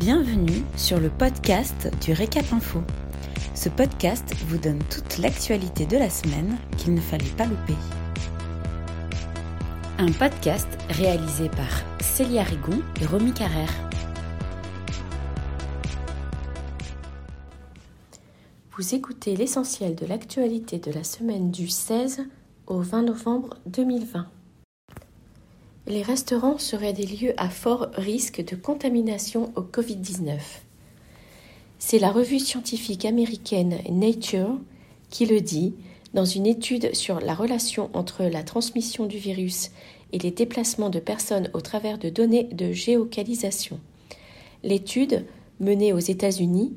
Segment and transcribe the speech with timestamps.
[0.00, 2.80] Bienvenue sur le podcast du Récap Info.
[3.54, 7.74] Ce podcast vous donne toute l'actualité de la semaine qu'il ne fallait pas louper.
[9.98, 13.74] Un podcast réalisé par Célia Rigon et Romy Carrère.
[18.78, 22.22] Vous écoutez l'essentiel de l'actualité de la semaine du 16
[22.68, 24.26] au 20 novembre 2020.
[25.90, 30.38] Les restaurants seraient des lieux à fort risque de contamination au Covid-19.
[31.80, 34.56] C'est la revue scientifique américaine Nature
[35.08, 35.74] qui le dit
[36.14, 39.72] dans une étude sur la relation entre la transmission du virus
[40.12, 43.80] et les déplacements de personnes au travers de données de géocalisation.
[44.62, 45.26] L'étude,
[45.58, 46.72] menée aux États-Unis,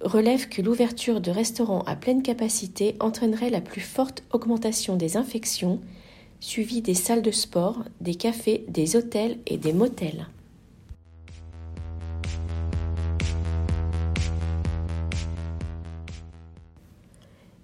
[0.00, 5.78] relève que l'ouverture de restaurants à pleine capacité entraînerait la plus forte augmentation des infections,
[6.40, 10.26] suivie des salles de sport, des cafés, des hôtels et des motels.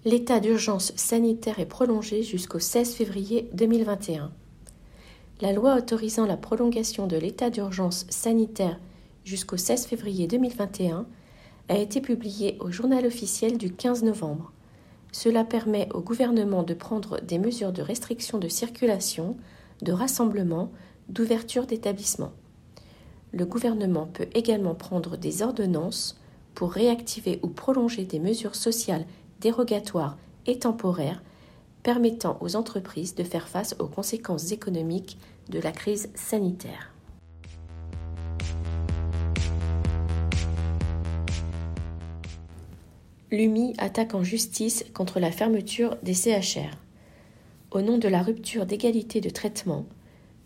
[0.06, 4.30] L'état d'urgence sanitaire est prolongé jusqu'au 16 février 2021.
[5.40, 8.78] La loi autorisant la prolongation de l'état d'urgence sanitaire
[9.24, 11.06] jusqu'au 16 février 2021
[11.70, 14.52] a été publié au journal officiel du 15 novembre.
[15.14, 19.36] Cela permet au gouvernement de prendre des mesures de restriction de circulation,
[19.80, 20.72] de rassemblement,
[21.08, 22.32] d'ouverture d'établissements.
[23.32, 26.20] Le gouvernement peut également prendre des ordonnances
[26.56, 29.06] pour réactiver ou prolonger des mesures sociales
[29.40, 31.22] dérogatoires et temporaires
[31.84, 35.16] permettant aux entreprises de faire face aux conséquences économiques
[35.48, 36.93] de la crise sanitaire.
[43.30, 46.76] L'UMI attaque en justice contre la fermeture des CHR.
[47.70, 49.86] Au nom de la rupture d'égalité de traitement,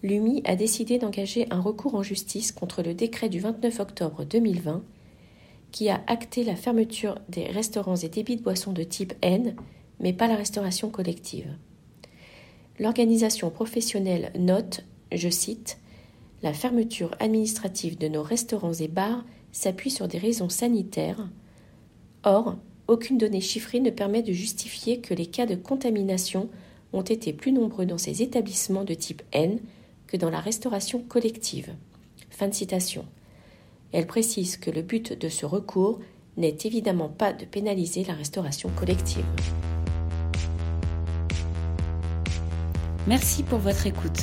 [0.02, 4.83] l'UMI a décidé d'engager un recours en justice contre le décret du 29 octobre 2020
[5.72, 9.56] qui a acté la fermeture des restaurants et débits de boissons de type N,
[10.00, 11.52] mais pas la restauration collective.
[12.78, 15.78] L'organisation professionnelle note, je cite,
[16.42, 21.28] La fermeture administrative de nos restaurants et bars s'appuie sur des raisons sanitaires.
[22.22, 22.56] Or,
[22.88, 26.48] aucune donnée chiffrée ne permet de justifier que les cas de contamination
[26.92, 29.60] ont été plus nombreux dans ces établissements de type N
[30.06, 31.74] que dans la restauration collective.
[32.30, 33.04] Fin de citation.
[33.92, 35.98] Elle précise que le but de ce recours
[36.38, 39.24] n'est évidemment pas de pénaliser la restauration collective.
[43.06, 44.22] Merci pour votre écoute.